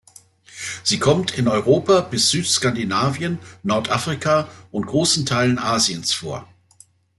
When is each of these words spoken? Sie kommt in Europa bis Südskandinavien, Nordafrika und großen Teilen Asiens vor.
Sie 0.83 0.97
kommt 0.97 1.37
in 1.37 1.47
Europa 1.47 2.01
bis 2.01 2.31
Südskandinavien, 2.31 3.37
Nordafrika 3.61 4.49
und 4.71 4.87
großen 4.87 5.27
Teilen 5.27 5.59
Asiens 5.59 6.11
vor. 6.11 6.49